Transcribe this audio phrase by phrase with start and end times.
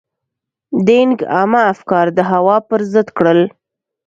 [0.87, 3.41] دینګ عامه افکار د هوا پر ضد کړل.